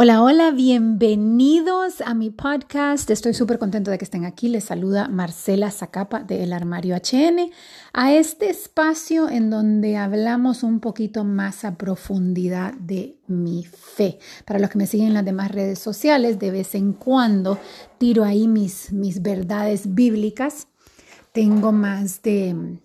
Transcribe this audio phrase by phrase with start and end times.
[0.00, 3.10] Hola, hola, bienvenidos a mi podcast.
[3.10, 4.46] Estoy súper contento de que estén aquí.
[4.46, 7.50] Les saluda Marcela Zacapa de El Armario HN
[7.92, 14.20] a este espacio en donde hablamos un poquito más a profundidad de mi fe.
[14.44, 17.58] Para los que me siguen en las demás redes sociales, de vez en cuando
[17.98, 20.68] tiro ahí mis, mis verdades bíblicas.
[21.32, 22.78] Tengo más de,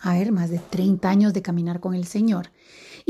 [0.00, 2.48] a ver, más de 30 años de caminar con el Señor.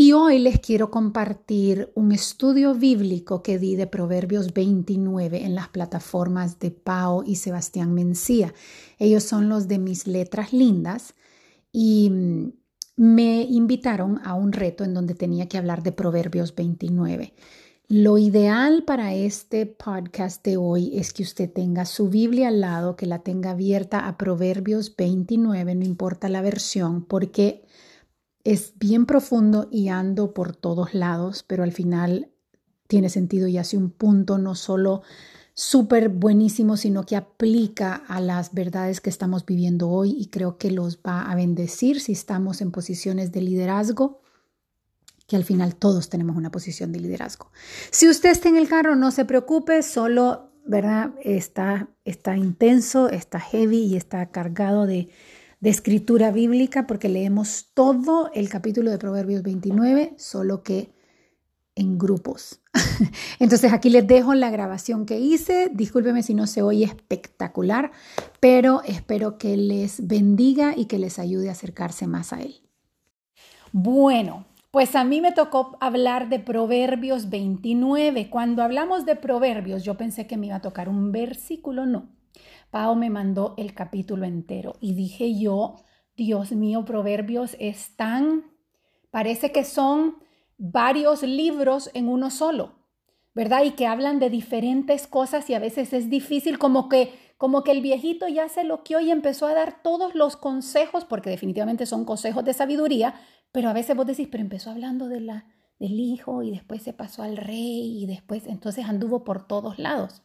[0.00, 5.68] Y hoy les quiero compartir un estudio bíblico que di de Proverbios 29 en las
[5.68, 8.54] plataformas de Pau y Sebastián Mencía.
[8.98, 11.12] Ellos son los de mis letras lindas
[11.70, 12.52] y mm,
[12.96, 17.34] me invitaron a un reto en donde tenía que hablar de Proverbios 29.
[17.88, 22.96] Lo ideal para este podcast de hoy es que usted tenga su Biblia al lado,
[22.96, 27.66] que la tenga abierta a Proverbios 29, no importa la versión, porque
[28.44, 32.30] es bien profundo y ando por todos lados, pero al final
[32.86, 35.02] tiene sentido y hace un punto no solo
[35.54, 40.70] súper buenísimo, sino que aplica a las verdades que estamos viviendo hoy y creo que
[40.70, 44.22] los va a bendecir si estamos en posiciones de liderazgo,
[45.26, 47.52] que al final todos tenemos una posición de liderazgo.
[47.90, 51.10] Si usted está en el carro, no se preocupe, solo, ¿verdad?
[51.22, 55.10] Está, está intenso, está heavy y está cargado de
[55.60, 60.90] de escritura bíblica porque leemos todo el capítulo de Proverbios 29, solo que
[61.74, 62.60] en grupos.
[63.38, 65.70] Entonces aquí les dejo la grabación que hice.
[65.72, 67.92] Discúlpeme si no se oye espectacular,
[68.40, 72.56] pero espero que les bendiga y que les ayude a acercarse más a Él.
[73.72, 78.30] Bueno, pues a mí me tocó hablar de Proverbios 29.
[78.30, 82.08] Cuando hablamos de Proverbios, yo pensé que me iba a tocar un versículo, no.
[82.70, 85.76] Pau me mandó el capítulo entero y dije yo,
[86.16, 88.44] Dios mío, Proverbios están,
[89.10, 90.16] parece que son
[90.56, 92.74] varios libros en uno solo,
[93.34, 93.64] ¿verdad?
[93.64, 97.70] Y que hablan de diferentes cosas y a veces es difícil como que como que
[97.70, 102.04] el viejito ya se loqueó y empezó a dar todos los consejos, porque definitivamente son
[102.04, 103.14] consejos de sabiduría,
[103.50, 105.46] pero a veces vos decís, pero empezó hablando de la,
[105.78, 110.22] del hijo y después se pasó al rey y después entonces anduvo por todos lados.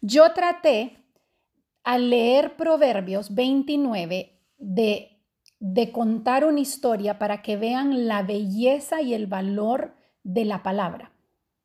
[0.00, 1.03] Yo traté
[1.84, 5.20] al leer Proverbios 29 de,
[5.60, 11.12] de contar una historia para que vean la belleza y el valor de la palabra,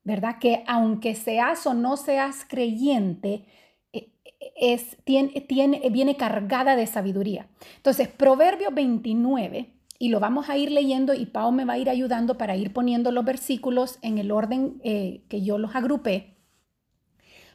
[0.04, 0.38] ¿verdad?
[0.40, 3.46] Que aunque seas o no seas creyente,
[3.94, 4.12] eh,
[4.58, 7.48] es, tiene, tiene, viene cargada de sabiduría.
[7.78, 11.90] Entonces, Proverbios 29, y lo vamos a ir leyendo y Pau me va a ir
[11.90, 16.39] ayudando para ir poniendo los versículos en el orden eh, que yo los agrupé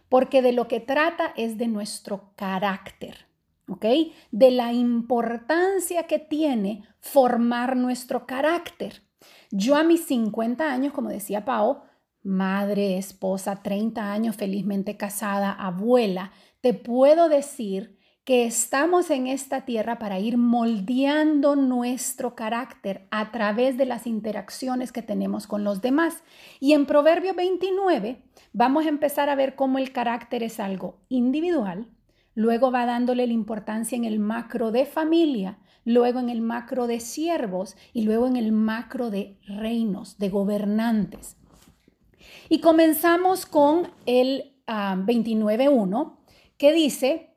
[0.09, 3.27] porque de lo que trata es de nuestro carácter,
[3.69, 3.85] ¿ok?
[4.31, 9.03] De la importancia que tiene formar nuestro carácter.
[9.51, 11.83] Yo a mis 50 años, como decía Pau,
[12.23, 19.99] madre, esposa, 30 años, felizmente casada, abuela, te puedo decir que estamos en esta tierra
[19.99, 26.23] para ir moldeando nuestro carácter a través de las interacciones que tenemos con los demás.
[26.59, 28.23] Y en Proverbio 29
[28.55, 31.87] vamos a empezar a ver cómo el carácter es algo individual,
[32.35, 37.01] luego va dándole la importancia en el macro de familia, luego en el macro de
[37.01, 41.37] siervos y luego en el macro de reinos, de gobernantes.
[42.49, 46.19] Y comenzamos con el 29.1 ah,
[46.57, 47.34] que dice,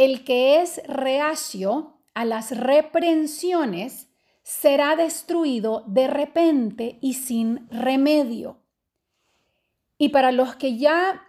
[0.00, 4.08] el que es reacio a las reprensiones
[4.42, 8.62] será destruido de repente y sin remedio.
[9.98, 11.20] Y para los que ya,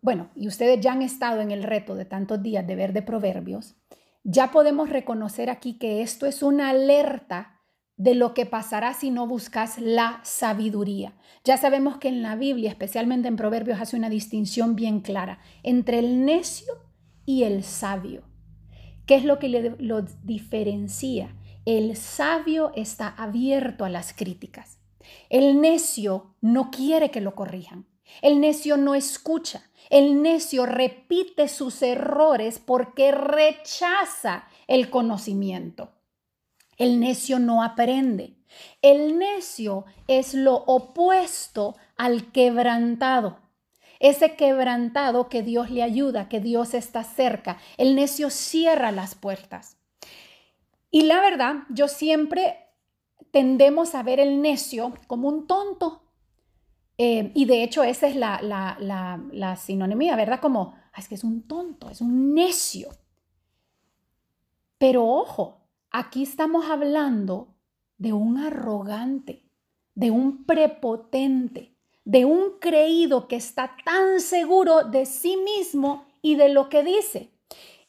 [0.00, 3.02] bueno, y ustedes ya han estado en el reto de tantos días de ver de
[3.02, 3.74] proverbios,
[4.22, 7.58] ya podemos reconocer aquí que esto es una alerta
[7.96, 11.14] de lo que pasará si no buscas la sabiduría.
[11.42, 15.98] Ya sabemos que en la Biblia, especialmente en Proverbios, hace una distinción bien clara entre
[15.98, 16.89] el necio
[17.30, 18.24] y el sabio.
[19.06, 19.48] ¿Qué es lo que
[19.78, 21.36] lo diferencia?
[21.64, 24.80] El sabio está abierto a las críticas.
[25.28, 27.86] El necio no quiere que lo corrijan.
[28.20, 29.70] El necio no escucha.
[29.90, 35.92] El necio repite sus errores porque rechaza el conocimiento.
[36.78, 38.38] El necio no aprende.
[38.82, 43.49] El necio es lo opuesto al quebrantado
[44.00, 47.58] ese quebrantado que Dios le ayuda, que Dios está cerca.
[47.76, 49.76] El necio cierra las puertas.
[50.90, 52.56] Y la verdad, yo siempre
[53.30, 56.02] tendemos a ver el necio como un tonto.
[56.98, 60.40] Eh, y de hecho esa es la, la, sinonimia, ¿verdad?
[60.40, 62.88] Como, es que es un tonto, es un necio.
[64.78, 65.60] Pero ojo,
[65.90, 67.54] aquí estamos hablando
[67.98, 69.44] de un arrogante,
[69.94, 71.69] de un prepotente,
[72.04, 77.30] de un creído que está tan seguro de sí mismo y de lo que dice.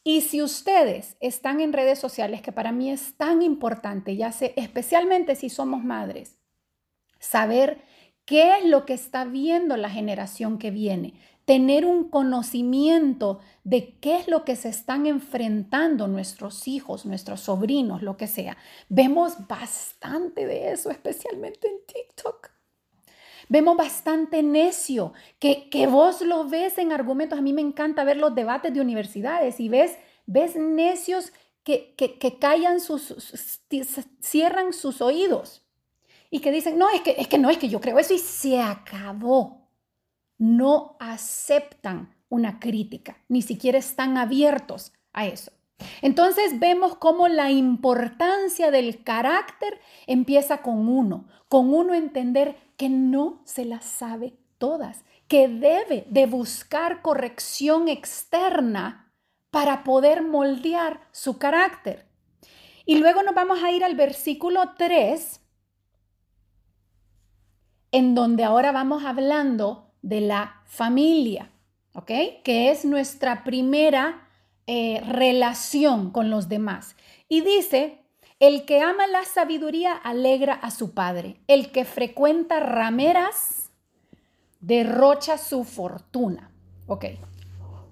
[0.03, 4.53] Y si ustedes están en redes sociales, que para mí es tan importante, ya sé,
[4.55, 6.39] especialmente si somos madres,
[7.19, 7.83] saber
[8.25, 11.13] qué es lo que está viendo la generación que viene,
[11.45, 18.01] tener un conocimiento de qué es lo que se están enfrentando nuestros hijos, nuestros sobrinos,
[18.01, 18.57] lo que sea.
[18.89, 22.60] Vemos bastante de eso, especialmente en TikTok.
[23.51, 27.37] Vemos bastante necio, que, que vos lo ves en argumentos.
[27.37, 31.33] A mí me encanta ver los debates de universidades y ves, ves necios
[31.65, 33.61] que, que, que callan sus,
[34.21, 35.65] cierran sus oídos
[36.29, 38.19] y que dicen, no, es que, es que no, es que yo creo eso y
[38.19, 39.67] se acabó.
[40.37, 45.51] No aceptan una crítica, ni siquiera están abiertos a eso.
[46.01, 53.43] Entonces vemos cómo la importancia del carácter empieza con uno, con uno entender que no
[53.45, 59.13] se las sabe todas, que debe de buscar corrección externa
[59.51, 62.07] para poder moldear su carácter.
[62.87, 65.41] Y luego nos vamos a ir al versículo 3,
[67.91, 71.51] en donde ahora vamos hablando de la familia,
[71.93, 72.09] ¿ok?
[72.43, 74.27] Que es nuestra primera
[74.65, 76.95] eh, relación con los demás.
[77.29, 78.00] Y dice,
[78.41, 81.39] el que ama la sabiduría alegra a su padre.
[81.47, 83.69] El que frecuenta rameras
[84.59, 86.51] derrocha su fortuna.
[86.87, 87.05] Ok.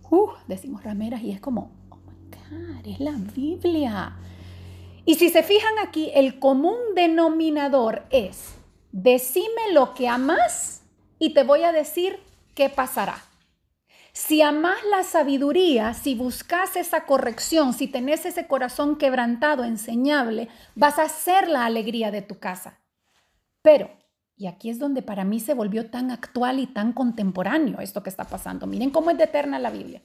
[0.09, 4.17] Uh, decimos rameras y es como, oh my God, es la Biblia.
[5.05, 8.55] Y si se fijan aquí, el común denominador es,
[8.91, 10.81] decime lo que amas
[11.19, 12.19] y te voy a decir
[12.55, 13.23] qué pasará.
[14.13, 20.99] Si amas la sabiduría, si buscas esa corrección, si tenés ese corazón quebrantado, enseñable, vas
[20.99, 22.79] a ser la alegría de tu casa.
[23.61, 23.91] Pero,
[24.35, 28.09] y aquí es donde para mí se volvió tan actual y tan contemporáneo esto que
[28.09, 28.67] está pasando.
[28.67, 30.01] Miren cómo es de eterna la Biblia.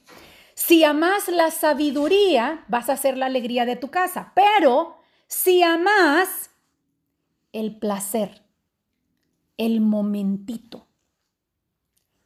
[0.53, 4.31] Si amas la sabiduría, vas a ser la alegría de tu casa.
[4.35, 4.97] Pero
[5.27, 6.51] si amas
[7.51, 8.43] el placer,
[9.57, 10.87] el momentito,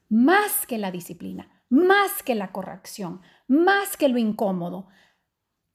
[0.10, 4.88] más que la disciplina, más que la corrección, más que lo incómodo,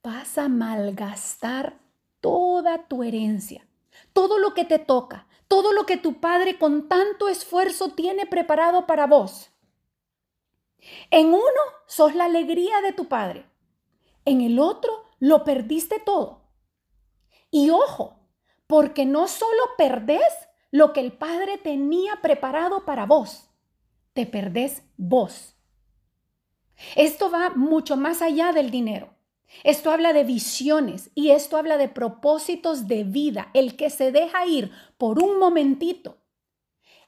[0.03, 1.81] vas a malgastar
[2.21, 3.67] toda tu herencia,
[4.13, 8.87] todo lo que te toca, todo lo que tu padre con tanto esfuerzo tiene preparado
[8.87, 9.51] para vos.
[11.11, 11.41] En uno
[11.87, 13.47] sos la alegría de tu padre,
[14.25, 16.43] en el otro lo perdiste todo.
[17.51, 18.19] Y ojo,
[18.67, 23.49] porque no solo perdés lo que el padre tenía preparado para vos,
[24.13, 25.54] te perdés vos.
[26.97, 29.15] Esto va mucho más allá del dinero.
[29.63, 34.47] Esto habla de visiones y esto habla de propósitos de vida, el que se deja
[34.47, 36.19] ir por un momentito,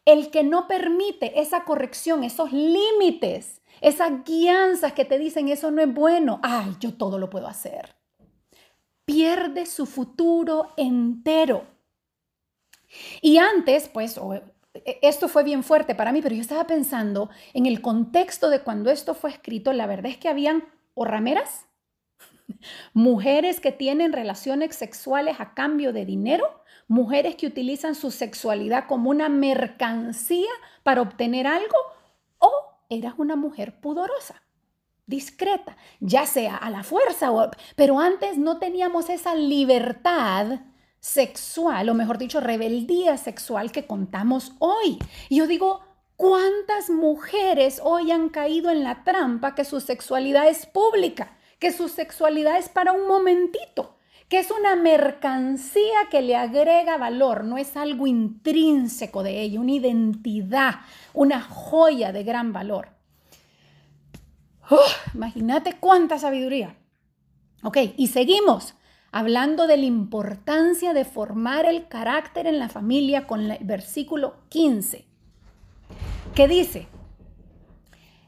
[0.04, 5.82] el que no permite esa corrección, esos límites, esas guianzas que te dicen eso no
[5.82, 7.96] es bueno, ay, yo todo lo puedo hacer.
[9.04, 11.64] Pierde su futuro entero.
[13.20, 14.18] Y antes, pues,
[14.84, 18.90] esto fue bien fuerte para mí, pero yo estaba pensando en el contexto de cuando
[18.90, 20.64] esto fue escrito, la verdad es que habían
[20.94, 21.66] o rameras,
[22.94, 29.10] mujeres que tienen relaciones sexuales a cambio de dinero, mujeres que utilizan su sexualidad como
[29.10, 30.50] una mercancía
[30.82, 31.76] para obtener algo,
[32.38, 32.52] o
[32.88, 34.42] eras una mujer pudorosa
[35.06, 40.60] discreta, ya sea a la fuerza, o, pero antes no teníamos esa libertad
[41.00, 44.98] sexual, o mejor dicho, rebeldía sexual que contamos hoy.
[45.30, 45.80] Yo digo,
[46.16, 51.88] ¿cuántas mujeres hoy han caído en la trampa que su sexualidad es pública, que su
[51.88, 53.96] sexualidad es para un momentito?
[54.28, 59.72] que es una mercancía que le agrega valor, no es algo intrínseco de ella, una
[59.72, 60.80] identidad,
[61.14, 62.88] una joya de gran valor.
[65.14, 66.76] Imagínate cuánta sabiduría.
[67.62, 68.74] Ok, y seguimos
[69.16, 75.06] hablando de la importancia de formar el carácter en la familia con el versículo 15,
[76.34, 76.86] que dice,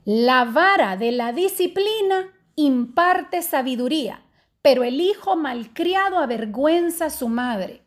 [0.07, 4.25] la vara de la disciplina imparte sabiduría,
[4.63, 7.83] pero el hijo malcriado avergüenza a su madre.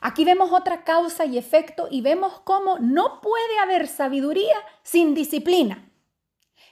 [0.00, 5.90] Aquí vemos otra causa y efecto y vemos cómo no puede haber sabiduría sin disciplina.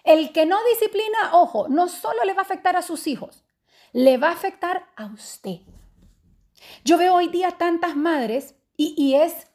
[0.02, 3.43] El que no disciplina, ojo, no solo le va a afectar a sus hijos,
[3.94, 5.60] le va a afectar a usted.
[6.84, 9.46] Yo veo hoy día tantas madres y, es,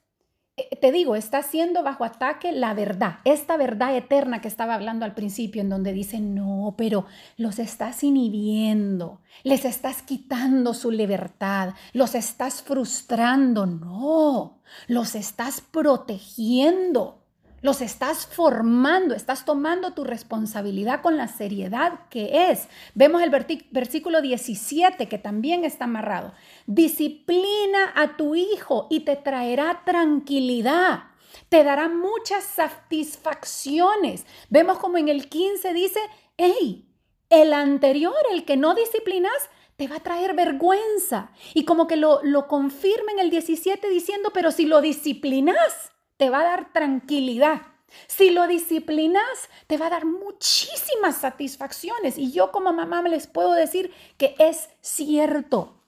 [0.56, 5.04] eh, te digo, está siendo bajo ataque la verdad, esta verdad eterna que estaba hablando
[5.04, 7.06] al principio, en donde dice, no, pero
[7.36, 17.19] los estás inhibiendo, les estás quitando su libertad, los estás frustrando, no, los estás protegiendo.
[17.62, 22.68] Los estás formando, estás tomando tu responsabilidad con la seriedad que es.
[22.94, 23.30] Vemos el
[23.72, 26.34] versículo 17 que también está amarrado.
[26.68, 31.04] Disciplina a tu hijo y te traerá tranquilidad.
[31.50, 34.26] Te dará muchas satisfacciones.
[34.50, 36.00] Vemos como en el 15 dice,
[36.38, 36.88] hey,
[37.30, 41.32] el anterior, el que no disciplinas, te va a traer vergüenza.
[41.54, 46.30] Y como que lo, lo confirma en el 17 diciendo, pero si lo disciplinas, te
[46.30, 47.62] va a dar tranquilidad.
[48.08, 49.24] Si lo disciplinas,
[49.68, 52.18] te va a dar muchísimas satisfacciones.
[52.18, 55.82] Y yo como mamá les puedo decir que es cierto.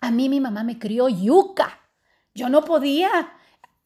[0.00, 1.78] A mí mi mamá me crió yuca.
[2.34, 3.32] Yo no podía.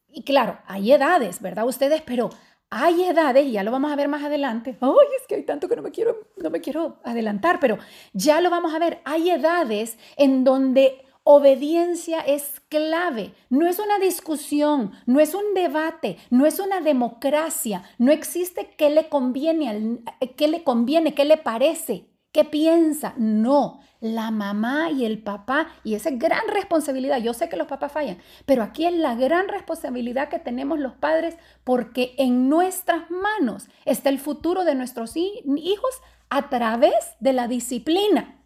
[0.09, 1.67] Y claro, hay edades, ¿verdad?
[1.67, 2.31] Ustedes, pero
[2.71, 4.75] hay edades, y ya lo vamos a ver más adelante.
[4.81, 7.77] Ay, es que hay tanto que no me quiero, no me quiero adelantar, pero
[8.11, 9.01] ya lo vamos a ver.
[9.05, 13.33] Hay edades en donde Obediencia es clave.
[13.49, 17.81] No es una discusión, no es un debate, no es una democracia.
[17.97, 20.03] No existe qué le conviene,
[20.37, 23.15] qué le conviene, qué le parece, qué piensa.
[23.17, 27.17] No, la mamá y el papá, y esa es gran responsabilidad.
[27.17, 30.93] Yo sé que los papás fallan, pero aquí es la gran responsabilidad que tenemos los
[30.93, 37.47] padres porque en nuestras manos está el futuro de nuestros hijos a través de la
[37.47, 38.44] disciplina.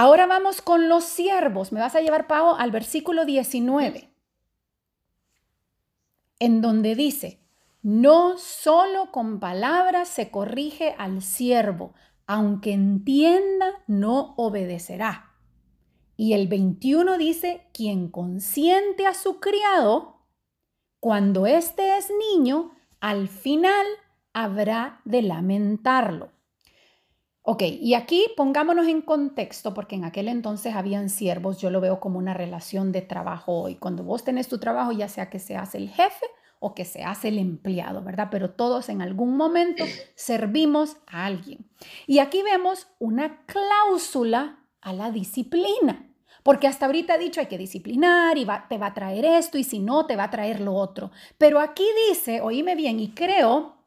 [0.00, 1.72] Ahora vamos con los siervos.
[1.72, 4.14] Me vas a llevar, Pau, al versículo 19,
[6.38, 7.40] en donde dice,
[7.82, 11.94] no solo con palabras se corrige al siervo,
[12.28, 15.32] aunque entienda, no obedecerá.
[16.16, 20.20] Y el 21 dice, quien consiente a su criado,
[21.00, 23.84] cuando éste es niño, al final
[24.32, 26.37] habrá de lamentarlo.
[27.50, 31.98] Ok, y aquí pongámonos en contexto, porque en aquel entonces habían siervos, yo lo veo
[31.98, 33.76] como una relación de trabajo hoy.
[33.76, 36.26] Cuando vos tenés tu trabajo, ya sea que seas el jefe
[36.60, 38.28] o que seas el empleado, ¿verdad?
[38.30, 39.82] Pero todos en algún momento
[40.14, 41.70] servimos a alguien.
[42.06, 46.04] Y aquí vemos una cláusula a la disciplina.
[46.42, 49.64] Porque hasta ahorita he dicho hay que disciplinar y te va a traer esto y
[49.64, 51.12] si no te va a traer lo otro.
[51.38, 53.77] Pero aquí dice, oíme bien, y creo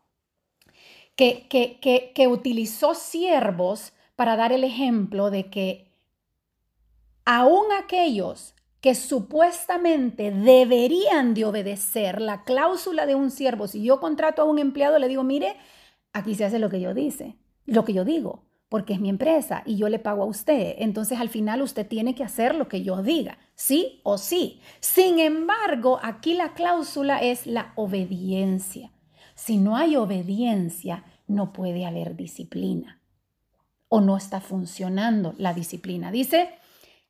[1.15, 5.91] que, utilizó siervos para dar el ejemplo de que
[7.25, 14.41] aún aquellos que supuestamente deberían de obedecer la cláusula de un siervo, si yo contrato
[14.41, 15.55] a un empleado, le digo, mire,
[16.13, 19.61] aquí se hace lo que yo dice, lo que yo digo, porque es mi empresa
[19.65, 20.75] y yo le pago a usted.
[20.79, 24.61] Entonces al final usted tiene que hacer lo que yo diga, sí o sí.
[24.79, 28.91] Sin embargo, aquí la cláusula es la obediencia.
[29.43, 33.01] Si no hay obediencia, no puede haber disciplina
[33.89, 36.11] o no está funcionando la disciplina.
[36.11, 36.53] Dice,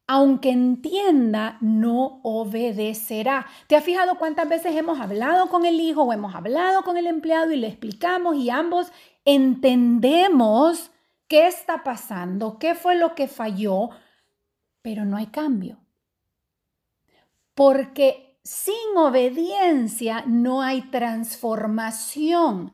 [0.08, 3.48] aunque entienda, no obedecerá.
[3.68, 7.06] ¿Te has fijado cuántas veces hemos hablado con el hijo o hemos hablado con el
[7.08, 8.94] empleado y le explicamos y ambos
[9.26, 10.92] entendemos
[11.28, 13.90] qué está pasando, qué fue lo que falló,
[14.82, 15.80] pero no hay cambio?
[17.56, 22.74] Porque sin obediencia no hay transformación.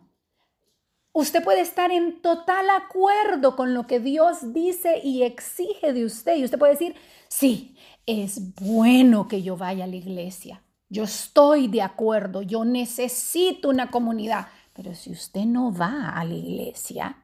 [1.14, 6.38] Usted puede estar en total acuerdo con lo que Dios dice y exige de usted.
[6.38, 6.96] Y usted puede decir,
[7.28, 10.62] sí, es bueno que yo vaya a la iglesia.
[10.90, 14.48] Yo estoy de acuerdo, yo necesito una comunidad.
[14.74, 17.18] Pero si usted no va a la iglesia,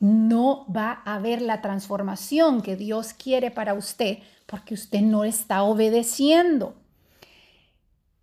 [0.00, 5.62] no va a haber la transformación que Dios quiere para usted porque usted no está
[5.62, 6.74] obedeciendo.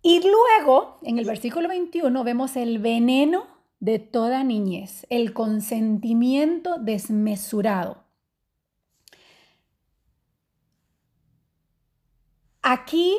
[0.02, 3.46] Y luego, en el versículo 21, vemos el veneno
[3.78, 8.04] de toda niñez, el consentimiento desmesurado.
[12.62, 13.16] Aquí,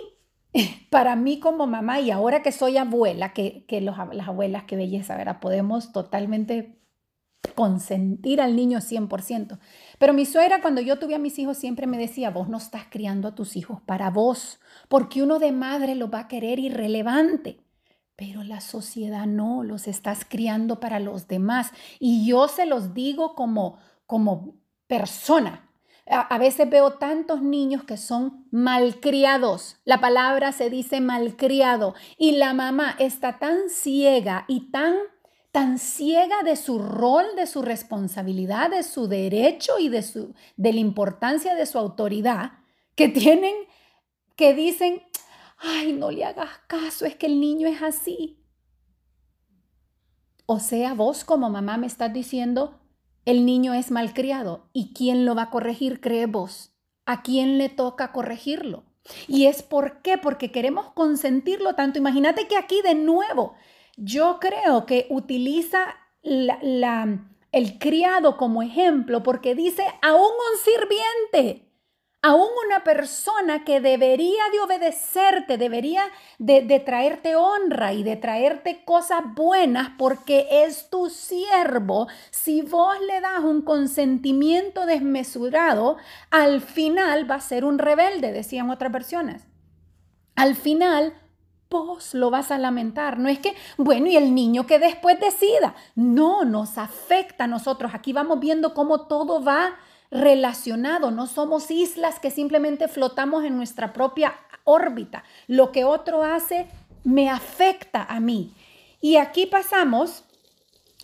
[0.89, 5.39] para mí como mamá y ahora que soy abuela, que, las abuelas, qué belleza, ¿verdad?
[5.39, 6.82] Podemos totalmente
[7.55, 9.59] consentir al niño 100%.
[9.99, 12.83] Pero mi suegra, cuando yo tuve a mis hijos, siempre me decía, vos no estás
[12.89, 17.59] criando a tus hijos para vos, porque uno de madre lo va a querer irrelevante.
[18.15, 21.71] Pero la sociedad no, los estás criando para los demás.
[21.99, 24.55] Y yo se los digo como, como
[24.87, 25.69] persona.
[26.05, 29.77] A, a, veces veo tantos niños que son malcriados.
[29.83, 31.95] La palabra se dice malcriado.
[32.17, 34.95] Y la mamá está tan ciega y tan,
[35.53, 40.73] tan ciega de su rol, de su responsabilidad, de su derecho y de, su, de
[40.73, 42.53] la importancia de su autoridad,
[42.95, 43.53] que tienen,
[44.35, 45.03] que dicen,
[45.59, 48.43] ay, no le hagas caso, es que el niño es así.
[50.47, 52.79] O sea, vos como mamá me estás diciendo,
[53.25, 54.71] el niño es malcriado.
[54.73, 56.73] ¿Y quién lo va a corregir, cree vos?
[57.05, 58.85] ¿A quién le toca corregirlo?
[59.27, 60.17] ¿Y es por qué?
[60.17, 61.99] Porque queremos consentirlo tanto.
[61.99, 63.53] Imagínate que aquí de nuevo,
[63.97, 71.73] yo creo que utiliza el criado como ejemplo porque dice, aún un sirviente
[72.23, 76.03] aún una persona que debería de obedecerte, debería
[76.39, 83.19] de, traerte honra y de traerte cosas buenas porque es tu siervo, si vos le
[83.19, 85.97] das un consentimiento desmesurado,
[86.31, 89.45] al final va a ser un rebelde, decían otras personas.
[90.35, 91.13] Al final
[91.81, 93.17] vos lo vas a lamentar.
[93.17, 95.75] No es que, bueno, y el niño que después decida.
[95.95, 97.93] No, nos afecta a nosotros.
[97.93, 99.75] Aquí vamos viendo cómo todo va
[100.13, 105.23] relacionado, no somos islas que simplemente flotamos en nuestra propia órbita.
[105.47, 106.67] Lo que otro hace
[107.03, 108.53] me afecta a mí.
[109.01, 110.23] Y aquí pasamos,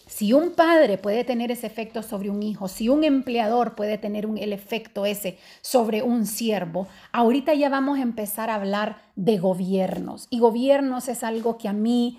[0.10, 4.28] si un padre puede tener ese efecto sobre un hijo, si un empleador puede tener
[4.40, 10.26] el efecto ese sobre un siervo, ahorita ya vamos a empezar a hablar de gobiernos.
[10.32, 12.18] Y gobiernos es algo que a mí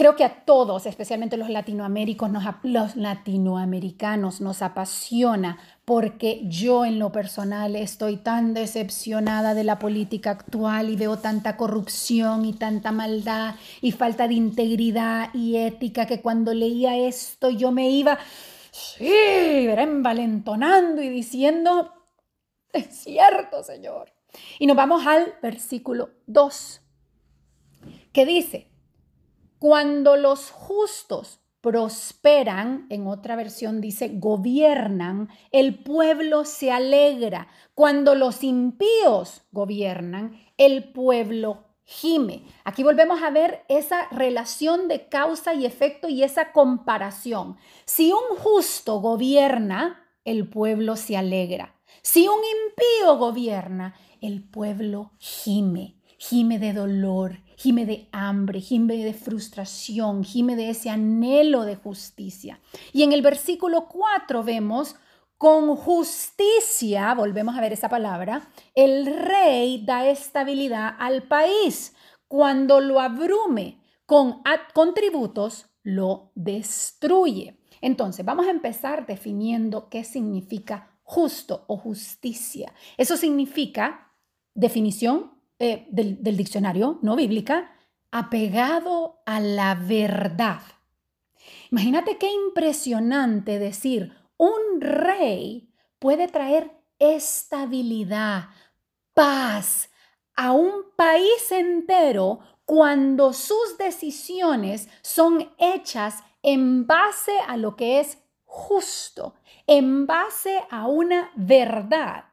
[0.00, 6.98] creo que a todos, especialmente los latinoamericanos, nos, los latinoamericanos nos apasiona porque yo en
[6.98, 12.92] lo personal estoy tan decepcionada de la política actual y veo tanta corrupción y tanta
[12.92, 18.18] maldad y falta de integridad y ética que cuando leía esto yo me iba,
[18.70, 21.92] sí, envalentonando y diciendo,
[22.72, 24.14] es cierto, Señor.
[24.58, 26.80] Y nos vamos al versículo 2,
[28.14, 28.69] que dice,
[29.60, 37.46] cuando los justos prosperan, en otra versión dice gobiernan, el pueblo se alegra.
[37.74, 42.44] Cuando los impíos gobiernan, el pueblo gime.
[42.64, 47.58] Aquí volvemos a ver esa relación de causa y efecto y esa comparación.
[47.84, 51.74] Si un justo gobierna, el pueblo se alegra.
[52.00, 59.12] Si un impío gobierna, el pueblo gime, gime de dolor, gime de hambre, gime de
[59.12, 62.58] frustración, gime de ese anhelo de justicia.
[62.90, 64.96] Y en el versículo 4 vemos,
[65.36, 71.94] con justicia, volvemos a ver esa palabra, el rey da estabilidad al país.
[72.28, 74.42] Cuando lo abrume con,
[74.72, 77.58] con tributos, lo destruye.
[77.82, 82.72] Entonces, vamos a empezar definiendo qué significa justo o justicia.
[82.96, 84.14] Eso significa
[84.54, 87.76] definición eh, del, del diccionario no bíblica,
[88.10, 90.62] apegado a la verdad.
[91.70, 98.48] Imagínate qué impresionante decir, un rey puede traer estabilidad,
[99.14, 99.90] paz
[100.34, 108.18] a un país entero cuando sus decisiones son hechas en base a lo que es
[108.44, 109.34] justo,
[109.66, 112.24] en base a una verdad.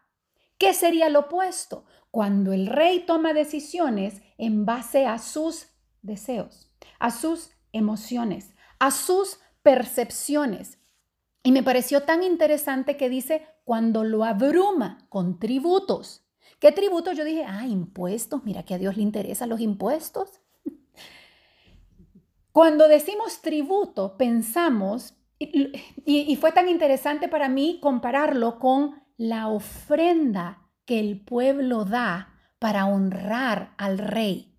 [0.58, 1.86] ¿Qué sería lo opuesto?
[2.18, 5.68] Cuando el rey toma decisiones en base a sus
[6.02, 10.80] deseos, a sus emociones, a sus percepciones.
[11.44, 16.26] Y me pareció tan interesante que dice cuando lo abruma con tributos.
[16.60, 17.16] ¿Qué tributos?
[17.16, 20.42] Yo dije, ah, impuestos, mira que a Dios le interesan los impuestos.
[22.52, 25.72] Cuando decimos tributo, pensamos, y,
[26.04, 32.86] y, fue tan interesante para mí compararlo con la ofrenda que el pueblo da para
[32.86, 34.52] honrar al rey.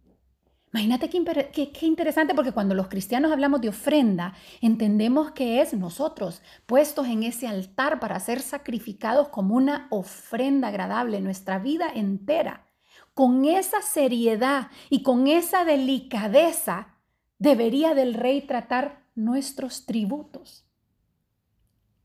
[0.72, 6.42] Imagínate qué, qué, interesante porque cuando los cristianos hablamos de ofrenda, entendemos que es nosotros
[6.66, 12.66] puestos en ese altar para ser sacrificados como una ofrenda agradable nuestra vida entera.
[13.14, 16.94] Con esa seriedad y con esa delicadeza
[17.38, 20.66] debería del rey tratar nuestros tributos.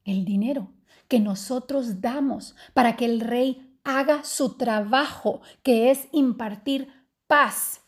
[0.05, 0.69] El dinero
[1.09, 6.91] que nosotros damos para que el rey haga su trabajo, que es impartir
[7.27, 7.81] paz.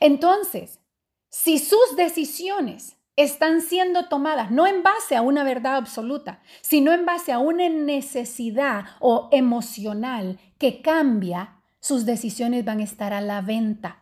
[0.00, 0.80] Entonces,
[1.28, 7.06] si sus decisiones están siendo tomadas no en base a una verdad absoluta, sino en
[7.06, 13.40] base a una necesidad o emocional que cambia, sus decisiones van a estar a la
[13.40, 14.00] venta.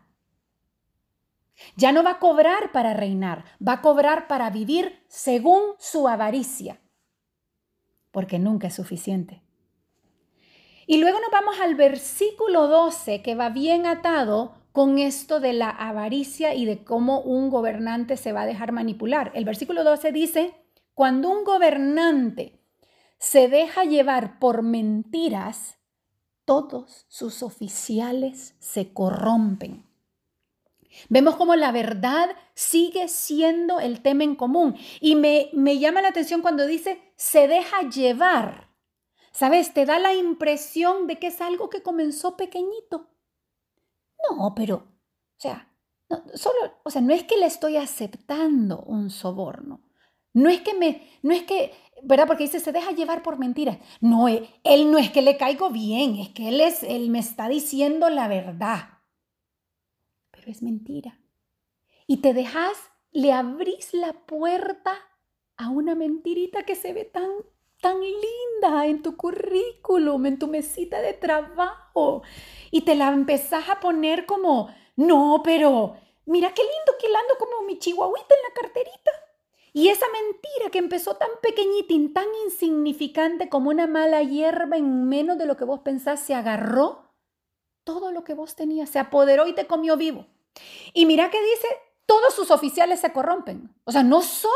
[1.77, 6.81] Ya no va a cobrar para reinar, va a cobrar para vivir según su avaricia,
[8.11, 9.41] porque nunca es suficiente.
[10.92, 15.70] Y luego nos vamos al versículo 12 que va bien atado con esto de la
[15.70, 19.33] avaricia y de cómo un gobernante se va a dejar manipular.
[19.35, 20.55] El versículo 12 dice,
[20.92, 22.61] cuando un gobernante
[23.16, 25.78] se deja llevar por mentiras,
[26.44, 29.87] todos sus oficiales se corrompen.
[31.09, 34.76] Vemos como la verdad sigue siendo el tema en común.
[35.00, 38.71] Y me, me llama la atención cuando dice, se deja llevar
[39.33, 39.75] ¿sabes?
[39.75, 43.11] Te da la impresión de que es algo que comenzó pequeñito.
[44.31, 45.73] No, pero, o sea,
[46.09, 49.83] no, solo, o sea, no es que le estoy aceptando un soborno.
[50.35, 52.27] No es que me, no es que, ¿verdad?
[52.27, 53.79] Porque dice, se deja llevar por mentiras.
[54.01, 57.11] No, él, eh, él no es que le caigo bien, es que él, es, él
[57.11, 59.01] me está diciendo la verdad.
[60.31, 61.18] Pero es mentira.
[62.07, 62.77] Y te dejas,
[63.11, 64.95] le abrís la puerta
[65.57, 67.31] a una mentirita que se ve tan,
[67.83, 72.23] tan linda en tu currículum, en tu mesita de trabajo.
[72.71, 77.66] Y te la empezás a poner como, no, pero mira qué lindo que ando como
[77.66, 79.11] mi chihuahuita en la carterita.
[79.73, 85.09] Y esa mentira que empezó tan pequeñita y tan insignificante como una mala hierba en
[85.09, 87.11] menos de lo que vos pensás, se agarró
[87.83, 90.27] todo lo que vos tenías, se apoderó y te comió vivo.
[90.92, 91.66] Y mira que dice,
[92.07, 93.75] todos sus oficiales se corrompen.
[93.85, 94.53] O sea, no solo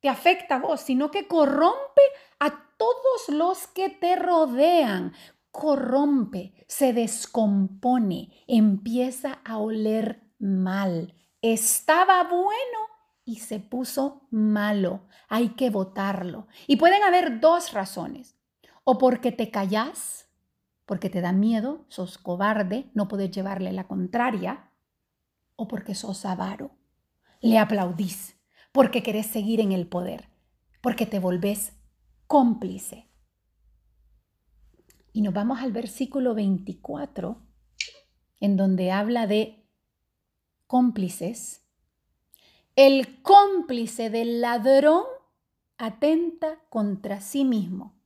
[0.00, 2.02] te afecta a vos, sino que corrompe
[2.38, 5.12] a todos los que te rodean.
[5.50, 11.14] Corrompe, se descompone, empieza a oler mal.
[11.42, 12.78] Estaba bueno
[13.24, 15.02] y se puso malo.
[15.28, 16.46] Hay que votarlo.
[16.66, 18.36] Y pueden haber dos razones.
[18.84, 20.28] O porque te callas,
[20.86, 24.70] porque te da miedo, sos cobarde, no puedes llevarle la contraria,
[25.56, 26.72] o porque sos avaro.
[27.40, 28.39] Le aplaudís
[28.72, 30.28] porque querés seguir en el poder,
[30.80, 31.72] porque te volvés
[32.26, 33.08] cómplice.
[35.12, 37.36] Y nos vamos al versículo 24,
[38.40, 39.66] en donde habla de
[40.66, 41.62] cómplices.
[42.76, 45.04] El cómplice del ladrón
[45.76, 47.98] atenta contra sí mismo.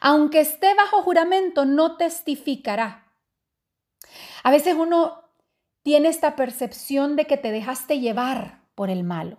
[0.00, 3.10] Aunque esté bajo juramento, no testificará.
[4.42, 5.22] A veces uno
[5.82, 9.38] tiene esta percepción de que te dejaste llevar por el malo.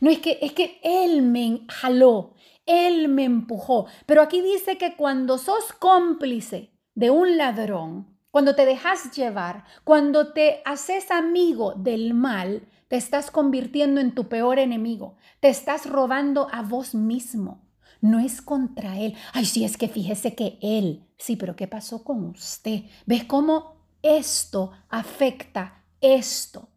[0.00, 2.34] No es que, es que Él me jaló,
[2.66, 3.86] Él me empujó.
[4.06, 10.32] Pero aquí dice que cuando sos cómplice de un ladrón, cuando te dejas llevar, cuando
[10.32, 15.16] te haces amigo del mal, te estás convirtiendo en tu peor enemigo.
[15.40, 17.62] Te estás robando a vos mismo.
[18.00, 19.14] No es contra él.
[19.32, 21.06] Ay, sí, es que fíjese que él.
[21.18, 22.82] Sí, pero ¿qué pasó con usted?
[23.06, 26.71] ¿Ves cómo esto afecta esto?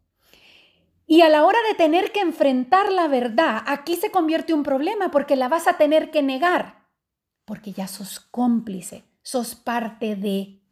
[1.06, 5.12] Y a la hora de tener que enfrentar la verdad, aquí se convierte un problema
[5.12, 6.88] porque la vas a tener que negar,
[7.44, 10.62] porque ya sos cómplice, sos parte de.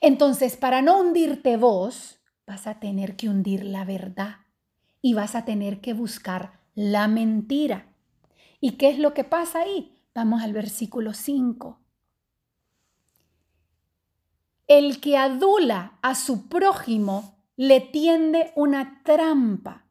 [0.00, 4.38] Entonces, para no hundirte vos, vas a tener que hundir la verdad
[5.02, 7.86] y vas a tener que buscar la mentira.
[8.60, 10.02] ¿Y qué es lo que pasa ahí?
[10.14, 11.78] Vamos al versículo 5.
[14.66, 19.84] El que adula a su prójimo le tiende una trampa.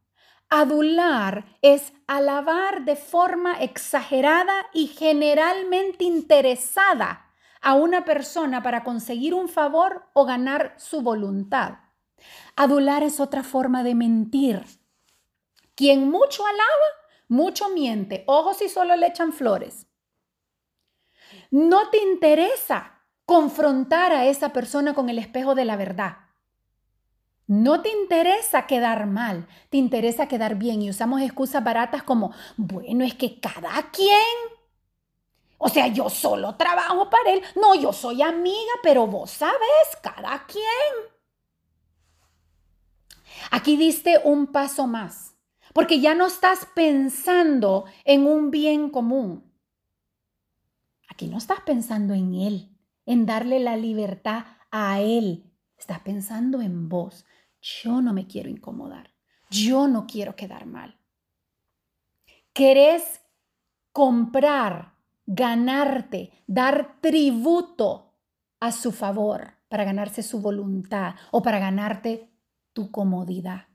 [0.50, 9.48] Adular es alabar de forma exagerada y generalmente interesada a una persona para conseguir un
[9.48, 11.76] favor o ganar su voluntad.
[12.56, 14.64] Adular es otra forma de mentir.
[15.76, 16.90] Quien mucho alaba,
[17.28, 18.24] mucho miente.
[18.26, 19.86] Ojos si solo le echan flores.
[21.52, 26.29] No te interesa confrontar a esa persona con el espejo de la verdad.
[27.50, 33.04] No te interesa quedar mal, te interesa quedar bien y usamos excusas baratas como, bueno,
[33.04, 34.14] es que cada quien.
[35.58, 37.42] O sea, yo solo trabajo para él.
[37.56, 39.58] No, yo soy amiga, pero vos sabes,
[40.04, 40.64] cada quien.
[43.50, 45.36] Aquí diste un paso más,
[45.74, 49.52] porque ya no estás pensando en un bien común.
[51.10, 55.52] Aquí no estás pensando en él, en darle la libertad a él.
[55.80, 57.26] Estás pensando en vos
[57.62, 59.12] yo no me quiero incomodar,
[59.50, 60.98] yo no quiero quedar mal.
[62.54, 63.22] Querés
[63.92, 64.94] comprar,
[65.26, 68.14] ganarte, dar tributo
[68.60, 72.30] a su favor para ganarse su voluntad o para ganarte
[72.74, 73.68] tu comodidad.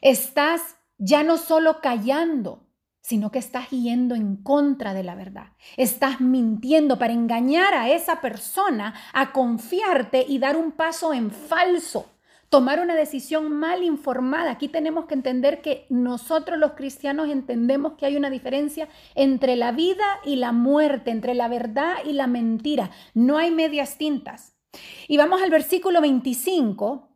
[0.00, 2.66] Estás ya no solo callando,
[3.00, 5.52] sino que estás yendo en contra de la verdad.
[5.76, 12.11] Estás mintiendo para engañar a esa persona a confiarte y dar un paso en falso
[12.52, 14.50] tomar una decisión mal informada.
[14.50, 19.72] Aquí tenemos que entender que nosotros los cristianos entendemos que hay una diferencia entre la
[19.72, 22.90] vida y la muerte, entre la verdad y la mentira.
[23.14, 24.54] No hay medias tintas.
[25.08, 27.08] Y vamos al versículo 25,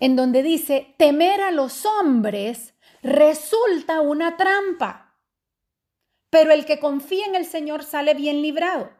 [0.00, 5.16] en donde dice, temer a los hombres resulta una trampa,
[6.28, 8.99] pero el que confía en el Señor sale bien librado.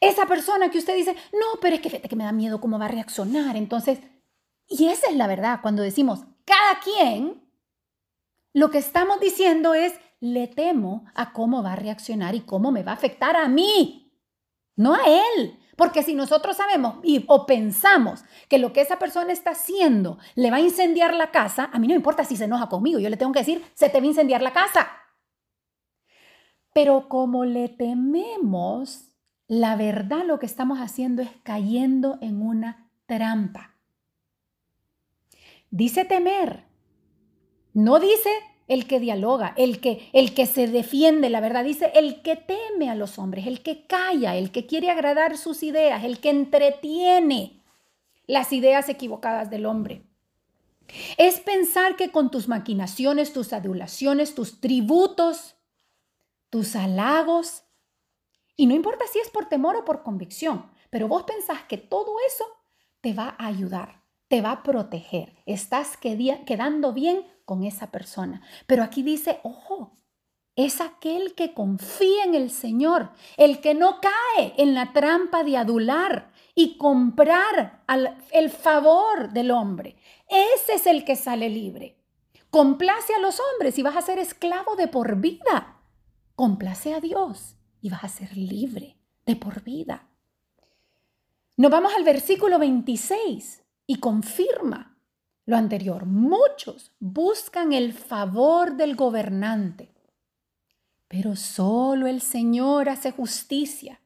[0.00, 2.78] Esa persona que usted dice, no, pero es que fíjate que me da miedo cómo
[2.78, 3.56] va a reaccionar.
[3.56, 4.00] Entonces,
[4.68, 7.42] y esa es la verdad, cuando decimos cada quien,
[8.52, 12.82] lo que estamos diciendo es le temo a cómo va a reaccionar y cómo me
[12.82, 14.12] va a afectar a mí,
[14.76, 15.58] no a él.
[15.76, 20.50] Porque si nosotros sabemos y, o pensamos que lo que esa persona está haciendo le
[20.50, 23.10] va a incendiar la casa, a mí no me importa si se enoja conmigo, yo
[23.10, 24.88] le tengo que decir, se te va a incendiar la casa.
[26.72, 29.10] Pero como le tememos,
[29.48, 33.76] la verdad lo que estamos haciendo es cayendo en una trampa.
[35.70, 36.64] Dice temer,
[37.72, 38.30] no dice
[38.68, 42.90] el que dialoga, el que, el que se defiende, la verdad dice el que teme
[42.90, 47.62] a los hombres, el que calla, el que quiere agradar sus ideas, el que entretiene
[48.26, 50.02] las ideas equivocadas del hombre.
[51.16, 55.56] Es pensar que con tus maquinaciones, tus adulaciones, tus tributos,
[56.50, 57.65] tus halagos,
[58.56, 62.16] y no importa si es por temor o por convicción, pero vos pensás que todo
[62.26, 62.44] eso
[63.02, 68.42] te va a ayudar, te va a proteger, estás quedando bien con esa persona.
[68.66, 69.98] Pero aquí dice, ojo,
[70.56, 75.58] es aquel que confía en el Señor, el que no cae en la trampa de
[75.58, 77.84] adular y comprar
[78.32, 79.96] el favor del hombre.
[80.28, 81.98] Ese es el que sale libre.
[82.48, 85.76] Complace a los hombres y vas a ser esclavo de por vida.
[86.36, 90.08] Complace a Dios y vas a ser libre de por vida.
[91.56, 94.96] Nos vamos al versículo 26 y confirma
[95.46, 96.04] lo anterior.
[96.04, 99.90] Muchos buscan el favor del gobernante,
[101.08, 104.00] pero solo el Señor hace justicia.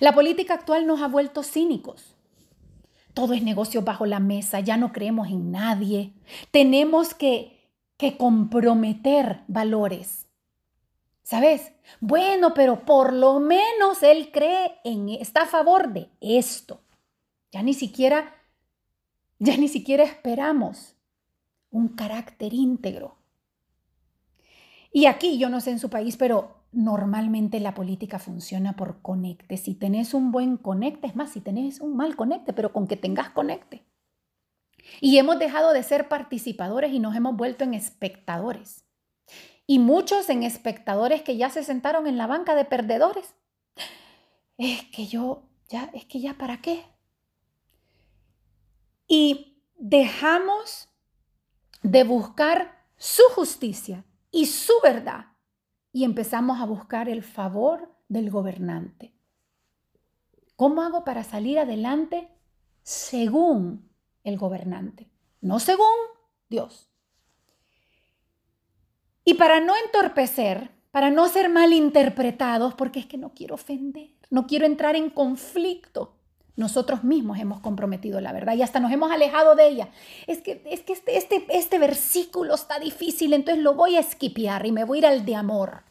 [0.00, 2.14] La política actual nos ha vuelto cínicos.
[3.12, 6.12] Todo es negocio bajo la mesa, ya no creemos en nadie.
[6.50, 10.25] Tenemos que, que comprometer valores.
[11.26, 11.72] ¿Sabes?
[11.98, 16.80] Bueno, pero por lo menos él cree en, está a favor de esto.
[17.50, 18.32] Ya ni siquiera
[19.40, 20.94] ya ni siquiera esperamos
[21.70, 23.16] un carácter íntegro.
[24.92, 29.56] Y aquí, yo no sé en su país, pero normalmente la política funciona por conecte.
[29.56, 32.96] Si tenés un buen conecte, es más, si tenés un mal conecte, pero con que
[32.96, 33.84] tengas conecte.
[35.00, 38.85] Y hemos dejado de ser participadores y nos hemos vuelto en espectadores.
[39.66, 43.34] Y muchos en espectadores que ya se sentaron en la banca de perdedores.
[44.58, 46.84] Es que yo, ya, es que ya, ¿para qué?
[49.06, 50.88] y dejamos
[51.82, 55.26] de buscar su justicia y su verdad
[55.92, 59.14] y empezamos a buscar el favor del gobernante.
[60.56, 62.28] ¿Cómo hago para salir adelante
[62.82, 63.90] según
[64.24, 65.10] el gobernante?
[65.40, 65.86] No según
[66.48, 66.90] Dios.
[69.26, 74.46] Y para no entorpecer, para no ser malinterpretados, porque es que no quiero ofender, no
[74.46, 76.16] quiero entrar en conflicto
[76.56, 79.88] nosotros mismos hemos comprometido la verdad y hasta nos hemos alejado de ella.
[80.26, 84.64] Es que, es que este, este, este versículo está difícil, entonces lo voy a esquipear
[84.64, 85.84] y me voy a ir al de amor.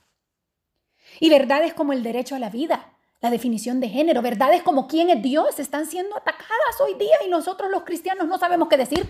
[1.19, 5.11] Y verdades como el derecho a la vida, la definición de género, verdades como quién
[5.11, 9.05] es Dios están siendo atacadas hoy día y nosotros los cristianos no sabemos qué decir.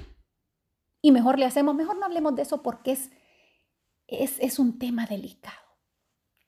[1.01, 3.11] Y mejor le hacemos, mejor no hablemos de eso porque es,
[4.07, 5.65] es, es un tema delicado.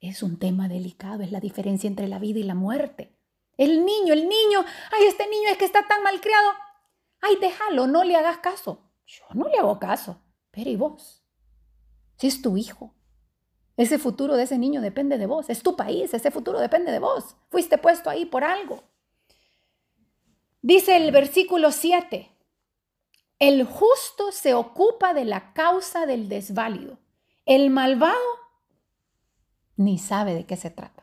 [0.00, 3.16] Es un tema delicado, es la diferencia entre la vida y la muerte.
[3.56, 6.50] El niño, el niño, ay, este niño es que está tan mal criado.
[7.20, 8.92] Ay, déjalo, no le hagas caso.
[9.04, 10.22] Yo no le hago caso.
[10.52, 11.24] Pero ¿y vos?
[12.16, 12.94] Si es tu hijo.
[13.76, 15.50] Ese futuro de ese niño depende de vos.
[15.50, 17.36] Es tu país, ese futuro depende de vos.
[17.50, 18.84] Fuiste puesto ahí por algo.
[20.62, 22.36] Dice el versículo 7,
[23.38, 26.98] el justo se ocupa de la causa del desválido.
[27.48, 28.20] El malvado
[29.78, 31.02] ni sabe de qué se trata.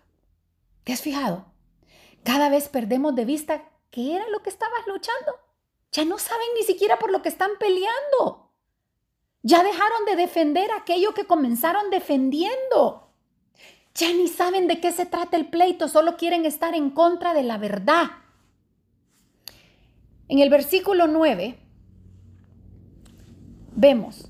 [0.84, 1.48] ¿Te has fijado?
[2.24, 5.40] Cada vez perdemos de vista qué era lo que estabas luchando.
[5.92, 8.52] Ya no saben ni siquiera por lo que están peleando.
[9.42, 13.10] Ya dejaron de defender aquello que comenzaron defendiendo.
[13.96, 17.42] Ya ni saben de qué se trata el pleito, solo quieren estar en contra de
[17.42, 18.12] la verdad.
[20.28, 21.58] En el versículo 9
[23.72, 24.30] vemos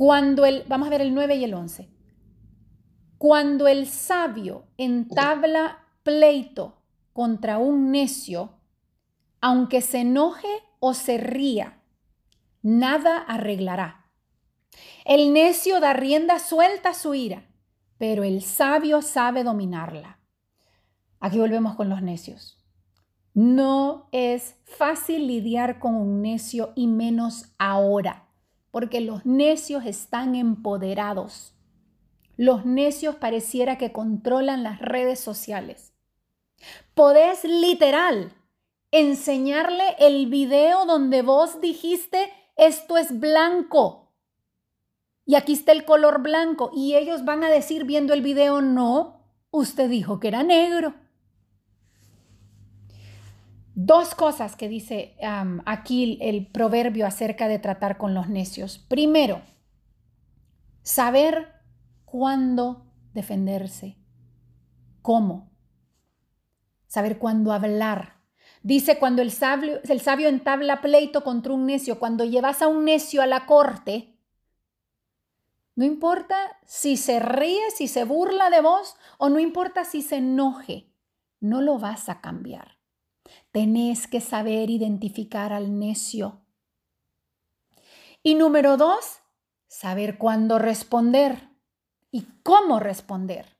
[0.00, 1.90] cuando el, vamos a ver el 9 y el 11,
[3.18, 6.80] cuando el sabio entabla pleito
[7.12, 8.54] contra un necio,
[9.42, 11.82] aunque se enoje o se ría,
[12.62, 14.06] nada arreglará.
[15.04, 17.44] El necio da rienda suelta a su ira,
[17.98, 20.18] pero el sabio sabe dominarla.
[21.20, 22.58] Aquí volvemos con los necios.
[23.34, 28.29] No es fácil lidiar con un necio y menos ahora,
[28.70, 31.54] porque los necios están empoderados.
[32.36, 35.92] Los necios pareciera que controlan las redes sociales.
[36.94, 38.32] Podés literal
[38.90, 44.12] enseñarle el video donde vos dijiste esto es blanco.
[45.24, 49.20] y aquí está el color blanco y ellos van a decir viendo el video, no,
[49.50, 50.94] usted dijo que era negro.
[53.74, 55.16] Dos cosas que dice
[55.64, 58.78] aquí el proverbio acerca de tratar con los necios.
[58.78, 59.42] Primero,
[60.82, 61.52] saber
[62.04, 63.96] cuándo defenderse,
[65.02, 65.52] cómo,
[66.86, 68.20] saber cuándo hablar.
[68.62, 72.84] Dice cuando el sabio, el sabio entabla pleito contra un necio, cuando llevas a un
[72.84, 74.18] necio a la corte,
[75.76, 80.16] no importa si se ríe, si se burla de vos o no importa si se
[80.16, 80.92] enoje,
[81.40, 82.79] no lo vas a cambiar.
[83.52, 86.40] Tenés que saber identificar al necio.
[88.22, 89.20] Y número dos,
[89.66, 91.50] saber cuándo responder
[92.10, 93.56] y cómo responder.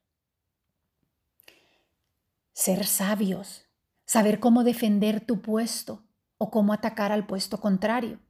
[2.52, 3.64] Ser sabios,
[4.04, 6.04] saber cómo defender tu puesto
[6.36, 8.20] o cómo atacar al puesto contrario.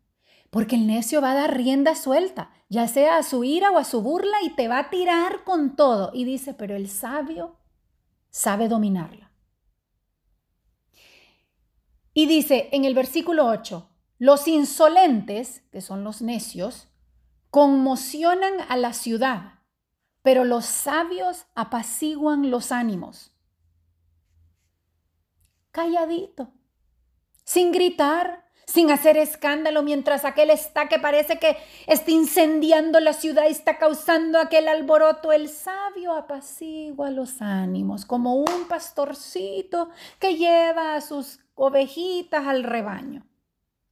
[0.50, 3.84] Porque el necio va a dar rienda suelta, ya sea a su ira o a
[3.84, 6.10] su burla, y te va a tirar con todo.
[6.12, 7.56] Y dice, pero el sabio
[8.30, 9.29] sabe dominarla.
[12.12, 16.88] Y dice en el versículo 8, los insolentes, que son los necios,
[17.50, 19.60] conmocionan a la ciudad,
[20.22, 23.32] pero los sabios apaciguan los ánimos.
[25.70, 26.52] Calladito,
[27.44, 33.44] sin gritar, sin hacer escándalo, mientras aquel está que parece que está incendiando la ciudad
[33.48, 35.32] y está causando aquel alboroto.
[35.32, 43.26] El sabio apacigua los ánimos, como un pastorcito que lleva a sus ovejitas al rebaño,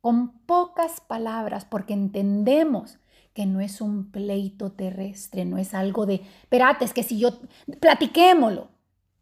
[0.00, 2.98] con pocas palabras, porque entendemos
[3.35, 7.38] que no es un pleito terrestre, no es algo de, espérate, es que si yo,
[7.78, 8.68] platiquémoslo.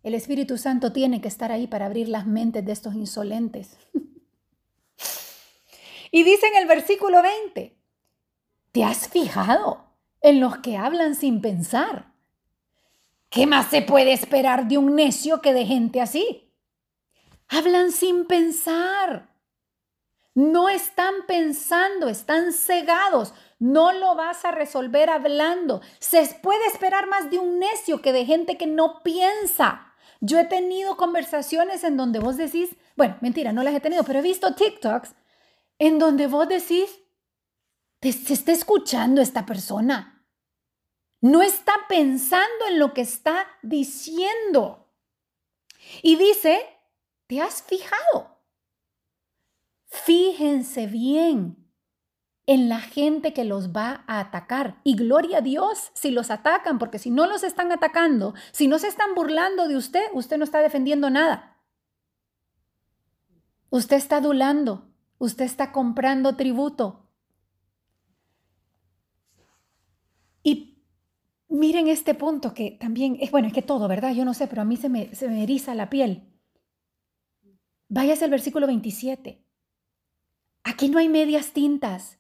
[0.03, 3.77] El Espíritu Santo tiene que estar ahí para abrir las mentes de estos insolentes.
[6.11, 7.77] Y dice en el versículo 20,
[8.73, 9.85] ¿te has fijado
[10.21, 12.13] en los que hablan sin pensar?
[13.31, 16.53] ¿Qué más se puede esperar de un necio que de gente así?
[17.49, 19.35] Hablan sin pensar.
[20.35, 23.35] No están pensando, están cegados.
[23.59, 25.81] No lo vas a resolver hablando.
[25.99, 29.95] Se puede esperar más de un necio que de gente que no piensa.
[30.21, 34.19] Yo he tenido conversaciones en donde vos decís, bueno, mentira, no las he tenido, pero
[34.19, 35.15] he visto TikToks
[35.79, 37.01] en donde vos decís,
[38.01, 40.25] se está escuchando esta persona.
[41.21, 44.93] No está pensando en lo que está diciendo.
[46.03, 46.65] Y dice,
[47.27, 48.41] ¿te has fijado?
[49.87, 51.67] Fíjense bien
[52.47, 54.81] en la gente que los va a atacar.
[54.85, 58.79] Y gloria a Dios si los atacan, porque si no los están atacando, si no
[58.79, 61.61] se están burlando de usted, usted no está defendiendo nada.
[63.71, 67.09] Usted está adulando, Usted está comprando tributo.
[70.43, 70.83] Y
[71.49, 74.15] miren este punto que también es bueno, es que todo, ¿verdad?
[74.15, 76.33] Yo no sé, pero a mí se me, se me eriza la piel.
[77.89, 79.45] Váyase al versículo 27.
[80.65, 82.19] Aquí no hay medias tintas.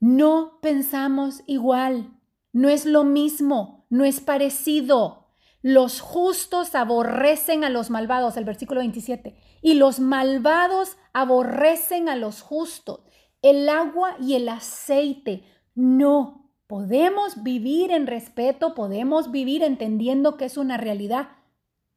[0.00, 2.16] No pensamos igual.
[2.52, 3.86] No es lo mismo.
[3.90, 5.17] No es parecido.
[5.62, 12.42] Los justos aborrecen a los malvados, el versículo 27, y los malvados aborrecen a los
[12.42, 13.00] justos.
[13.42, 15.44] El agua y el aceite.
[15.74, 21.28] No, podemos vivir en respeto, podemos vivir entendiendo que es una realidad,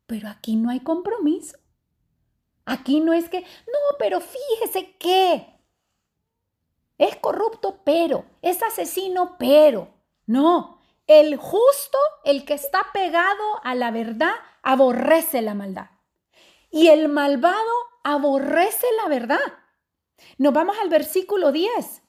[0.07, 1.57] pero aquí no hay compromiso.
[2.65, 5.47] Aquí no es que, no, pero fíjese que
[6.97, 9.89] es corrupto, pero es asesino, pero
[10.25, 10.80] no,
[11.19, 15.87] el justo, el que está pegado a la verdad, aborrece la maldad.
[16.69, 17.71] Y el malvado
[18.03, 19.39] aborrece la verdad.
[20.37, 22.03] Nos vamos al versículo 10.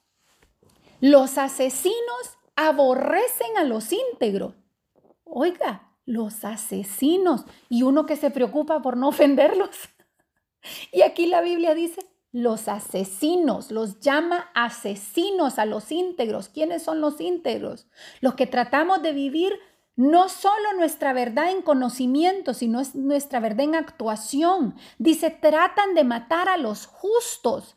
[1.01, 4.55] Los asesinos aborrecen a los íntegros.
[5.25, 9.77] Oiga, los asesinos y uno que se preocupa por no ofenderlos.
[10.93, 16.49] Y aquí la Biblia dice, los asesinos, los llama asesinos a los íntegros.
[16.49, 17.87] ¿Quiénes son los íntegros?
[18.21, 19.61] Los que tratamos de vivir
[19.95, 24.75] no solo nuestra verdad en conocimiento, sino nuestra verdad en actuación.
[24.99, 27.77] Dice, tratan de matar a los justos.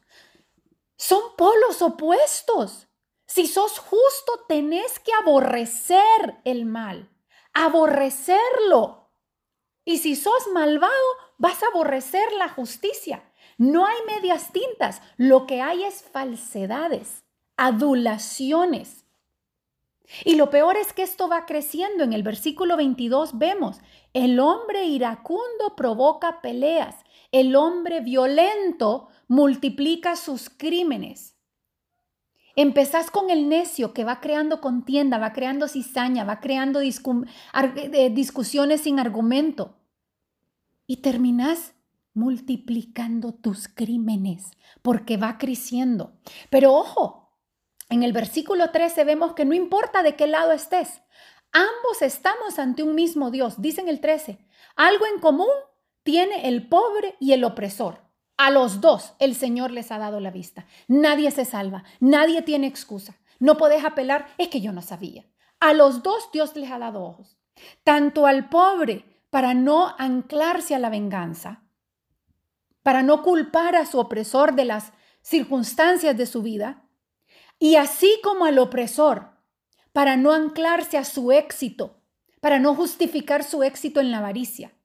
[0.96, 2.88] Son polos opuestos.
[3.28, 7.10] Si sos justo, tenés que aborrecer el mal,
[7.54, 9.12] aborrecerlo.
[9.84, 10.94] Y si sos malvado,
[11.38, 13.24] vas a aborrecer la justicia.
[13.58, 17.24] No hay medias tintas, lo que hay es falsedades,
[17.58, 19.06] adulaciones.
[20.24, 22.04] Y lo peor es que esto va creciendo.
[22.04, 23.80] En el versículo 22 vemos,
[24.14, 26.96] el hombre iracundo provoca peleas,
[27.32, 31.36] el hombre violento multiplica sus crímenes.
[32.56, 38.82] Empezás con el necio que va creando contienda, va creando cizaña, va creando eh, discusiones
[38.82, 39.76] sin argumento.
[40.88, 41.75] Y terminás
[42.16, 44.52] multiplicando tus crímenes
[44.82, 46.14] porque va creciendo.
[46.50, 47.38] Pero ojo,
[47.90, 51.02] en el versículo 13 vemos que no importa de qué lado estés,
[51.52, 53.62] ambos estamos ante un mismo Dios.
[53.62, 54.40] Dice en el 13,
[54.76, 55.54] algo en común
[56.04, 58.02] tiene el pobre y el opresor.
[58.38, 60.66] A los dos el Señor les ha dado la vista.
[60.88, 63.18] Nadie se salva, nadie tiene excusa.
[63.40, 65.26] No podés apelar, es que yo no sabía.
[65.60, 67.38] A los dos Dios les ha dado ojos.
[67.84, 71.65] Tanto al pobre para no anclarse a la venganza,
[72.86, 76.88] para no culpar a su opresor de las circunstancias de su vida,
[77.58, 79.32] y así como al opresor,
[79.92, 82.00] para no anclarse a su éxito,
[82.40, 84.76] para no justificar su éxito en la avaricia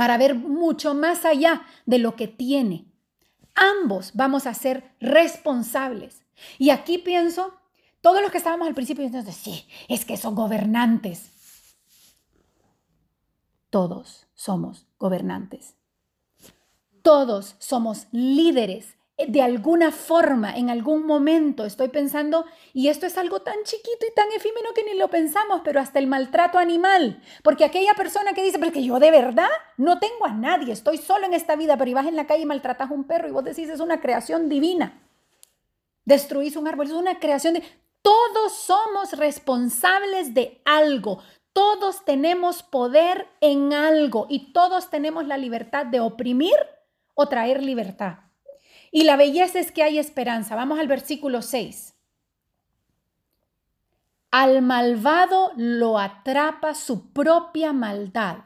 [0.00, 2.90] para ver mucho más allá de lo que tiene.
[3.54, 6.24] Ambos vamos a ser responsables.
[6.56, 7.52] Y aquí pienso,
[8.00, 11.30] todos los que estábamos al principio diciendo, sí, es que son gobernantes.
[13.68, 15.76] Todos somos gobernantes.
[17.02, 18.96] Todos somos líderes
[19.28, 24.14] de alguna forma, en algún momento, estoy pensando, y esto es algo tan chiquito y
[24.14, 28.42] tan efímero que ni lo pensamos, pero hasta el maltrato animal, porque aquella persona que
[28.42, 31.76] dice, pero que yo de verdad no tengo a nadie, estoy solo en esta vida,
[31.76, 34.00] pero ibas en la calle y maltratas a un perro y vos decís, es una
[34.00, 35.02] creación divina.
[36.04, 37.62] Destruís un árbol, es una creación de...
[38.02, 41.18] Todos somos responsables de algo,
[41.52, 46.54] todos tenemos poder en algo y todos tenemos la libertad de oprimir
[47.20, 48.20] o traer libertad.
[48.90, 50.56] Y la belleza es que hay esperanza.
[50.56, 51.94] Vamos al versículo 6.
[54.30, 58.38] Al malvado lo atrapa su propia maldad,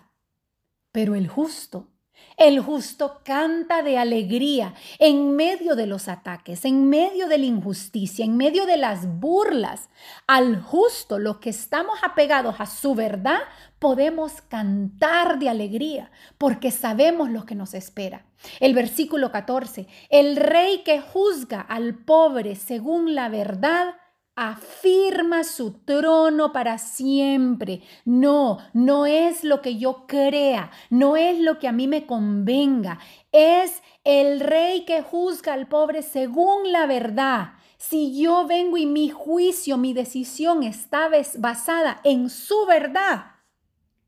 [0.92, 1.93] pero el justo
[2.36, 8.24] el justo canta de alegría en medio de los ataques, en medio de la injusticia,
[8.24, 9.88] en medio de las burlas.
[10.26, 13.40] Al justo, los que estamos apegados a su verdad,
[13.78, 18.24] podemos cantar de alegría porque sabemos lo que nos espera.
[18.60, 23.94] El versículo 14, el rey que juzga al pobre según la verdad,
[24.36, 27.82] afirma su trono para siempre.
[28.04, 32.98] No, no es lo que yo crea, no es lo que a mí me convenga,
[33.32, 37.52] es el rey que juzga al pobre según la verdad.
[37.76, 43.26] Si yo vengo y mi juicio, mi decisión está basada en su verdad,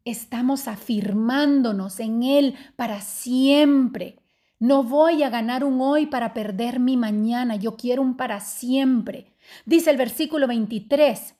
[0.04, 4.22] estamos afirmándonos en Él para siempre.
[4.58, 9.35] No voy a ganar un hoy para perder mi mañana, yo quiero un para siempre.
[9.64, 11.34] Dice el versículo 23,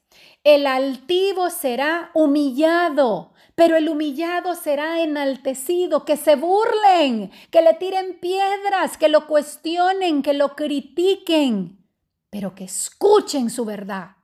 [0.45, 8.21] el altivo será humillado, pero el humillado será enaltecido, que se burlen, que le tiren
[8.21, 11.85] piedras, que lo cuestionen, que lo critiquen,
[12.31, 14.19] pero que escuchen su verdad.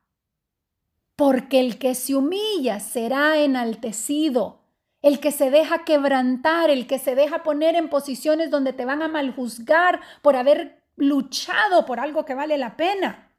[1.16, 4.60] Porque el que se humilla será enaltecido.
[5.02, 9.02] El que se deja quebrantar, el que se deja poner en posiciones donde te van
[9.02, 13.31] a maljuzgar por haber luchado por algo que vale la pena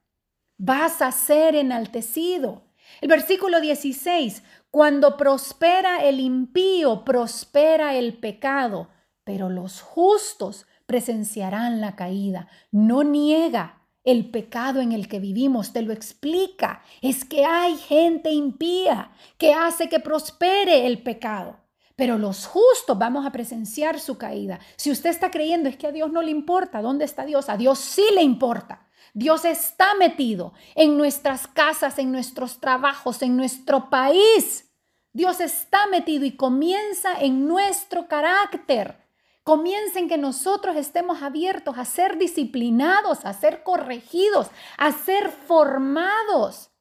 [0.57, 2.63] vas a ser enaltecido.
[3.01, 8.89] El versículo 16, cuando prospera el impío, prospera el pecado,
[9.23, 12.47] pero los justos presenciarán la caída.
[12.71, 16.81] No niega el pecado en el que vivimos, te lo explica.
[17.01, 21.59] Es que hay gente impía que hace que prospere el pecado.
[21.95, 24.59] Pero los justos vamos a presenciar su caída.
[24.77, 27.49] Si usted está creyendo es que a Dios no le importa, ¿dónde está Dios?
[27.49, 28.87] A Dios sí le importa.
[29.13, 34.71] Dios está metido en nuestras casas, en nuestros trabajos, en nuestro país.
[35.13, 38.97] Dios está metido y comienza en nuestro carácter.
[39.43, 44.47] Comienza en que nosotros estemos abiertos a ser disciplinados, a ser corregidos,
[44.77, 46.71] a ser formados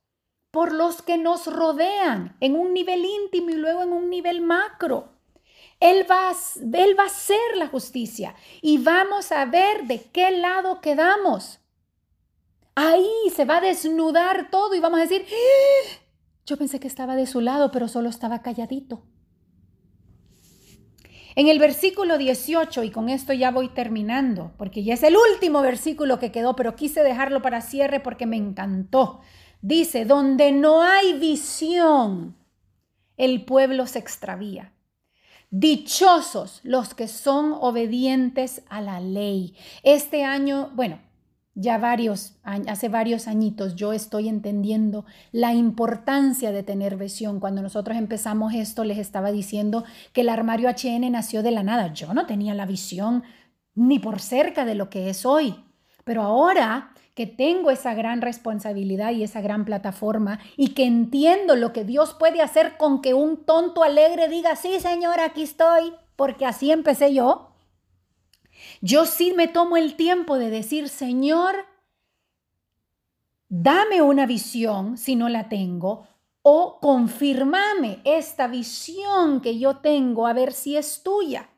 [0.50, 5.10] por los que nos rodean en un nivel íntimo y luego en un nivel macro.
[5.80, 6.32] Él va,
[6.74, 11.58] él va a hacer la justicia y vamos a ver de qué lado quedamos.
[12.74, 15.98] Ahí se va a desnudar todo y vamos a decir, ¡Ah!
[16.46, 19.04] yo pensé que estaba de su lado, pero solo estaba calladito.
[21.34, 25.62] En el versículo 18, y con esto ya voy terminando, porque ya es el último
[25.62, 29.20] versículo que quedó, pero quise dejarlo para cierre porque me encantó.
[29.62, 32.36] Dice, donde no hay visión,
[33.16, 34.74] el pueblo se extravía.
[35.50, 39.54] Dichosos los que son obedientes a la ley.
[39.82, 41.00] Este año, bueno,
[41.54, 47.40] ya varios, hace varios añitos yo estoy entendiendo la importancia de tener visión.
[47.40, 51.92] Cuando nosotros empezamos esto, les estaba diciendo que el armario HN nació de la nada.
[51.92, 53.22] Yo no tenía la visión
[53.74, 55.56] ni por cerca de lo que es hoy.
[56.04, 61.72] Pero ahora que tengo esa gran responsabilidad y esa gran plataforma y que entiendo lo
[61.72, 66.46] que Dios puede hacer con que un tonto alegre diga, sí, Señor, aquí estoy, porque
[66.46, 67.51] así empecé yo.
[68.84, 71.54] Yo sí me tomo el tiempo de decir, Señor,
[73.48, 76.08] dame una visión si no la tengo,
[76.42, 81.48] o confirmame esta visión que yo tengo a ver si es tuya,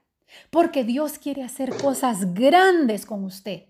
[0.50, 3.68] porque Dios quiere hacer cosas grandes con usted.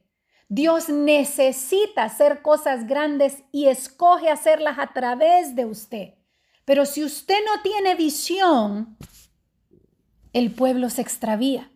[0.49, 6.15] Dios necesita hacer cosas grandes y escoge hacerlas a través de usted.
[6.65, 8.97] Pero si usted no tiene visión,
[10.33, 11.71] el pueblo se extravía.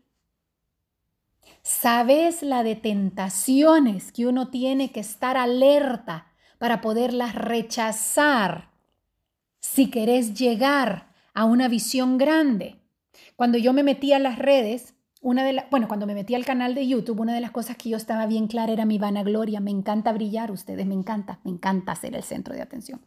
[1.81, 6.27] ¿Sabes la de tentaciones que uno tiene que estar alerta
[6.59, 8.73] para poderlas rechazar
[9.61, 12.83] si querés llegar a una visión grande?
[13.37, 16.75] Cuando yo me metí a las redes, una de bueno, cuando me metí al canal
[16.75, 19.61] de YouTube, una de las cosas que yo estaba bien clara era mi vanagloria.
[19.61, 23.07] Me encanta brillar, ustedes, me encanta, me encanta ser el centro de atención.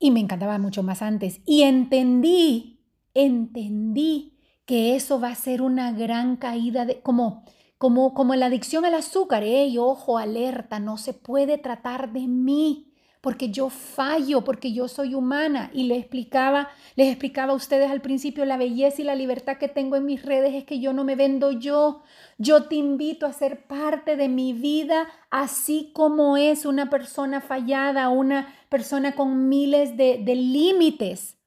[0.00, 1.40] Y me encantaba mucho más antes.
[1.46, 2.80] Y entendí,
[3.14, 4.35] entendí
[4.66, 7.44] que eso va a ser una gran caída de, como,
[7.78, 9.44] como, como la adicción al azúcar.
[9.44, 10.80] ¡Ey, ojo, alerta!
[10.80, 15.70] No se puede tratar de mí porque yo fallo, porque yo soy humana.
[15.72, 19.68] Y les explicaba, les explicaba a ustedes al principio la belleza y la libertad que
[19.68, 22.02] tengo en mis redes es que yo no me vendo yo.
[22.38, 28.08] Yo te invito a ser parte de mi vida así como es una persona fallada,
[28.08, 31.38] una persona con miles de, de límites,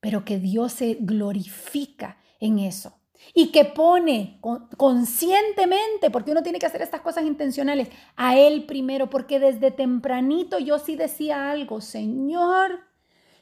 [0.00, 3.00] pero que Dios se glorifica en eso
[3.34, 4.40] y que pone
[4.76, 10.58] conscientemente, porque uno tiene que hacer estas cosas intencionales, a Él primero, porque desde tempranito
[10.58, 12.80] yo sí decía algo, Señor,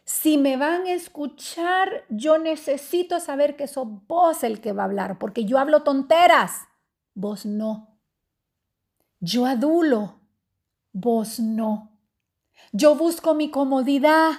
[0.05, 4.87] si me van a escuchar, yo necesito saber que sos vos el que va a
[4.87, 6.63] hablar, porque yo hablo tonteras,
[7.15, 7.99] vos no.
[9.21, 10.21] Yo adulo,
[10.93, 12.01] vos no.
[12.73, 14.33] Yo busco mi comodidad,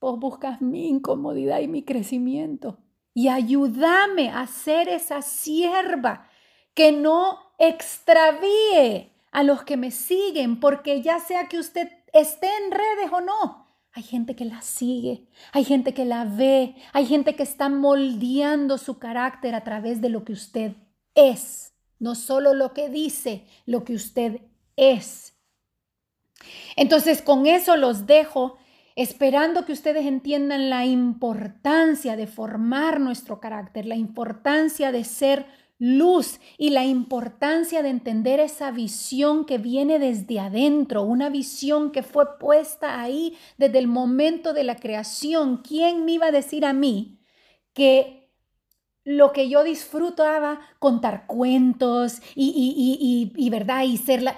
[0.00, 2.81] vos buscas mi incomodidad y mi crecimiento
[3.14, 6.28] y ayúdame a ser esa sierva
[6.74, 12.70] que no extravíe a los que me siguen, porque ya sea que usted esté en
[12.70, 17.34] redes o no, hay gente que la sigue, hay gente que la ve, hay gente
[17.36, 20.72] que está moldeando su carácter a través de lo que usted
[21.14, 24.40] es, no solo lo que dice, lo que usted
[24.76, 25.34] es.
[26.76, 28.58] Entonces, con eso los dejo
[28.96, 35.46] esperando que ustedes entiendan la importancia de formar nuestro carácter, la importancia de ser
[35.78, 42.04] luz y la importancia de entender esa visión que viene desde adentro, una visión que
[42.04, 45.56] fue puesta ahí desde el momento de la creación.
[45.56, 47.18] ¿Quién me iba a decir a mí
[47.74, 48.30] que
[49.04, 54.36] lo que yo disfrutaba, contar cuentos y, y, y, y verdad, y ser la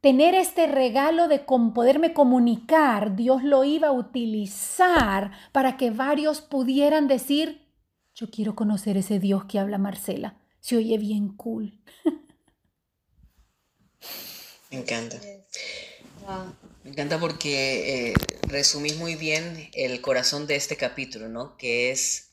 [0.00, 7.08] tener este regalo de poderme comunicar, Dios lo iba a utilizar para que varios pudieran
[7.08, 7.66] decir,
[8.14, 10.40] yo quiero conocer ese Dios que habla Marcela.
[10.60, 11.80] Se oye bien cool.
[14.70, 15.18] Me encanta.
[16.84, 21.56] Me encanta porque eh, resumís muy bien el corazón de este capítulo, ¿no?
[21.56, 22.26] Que es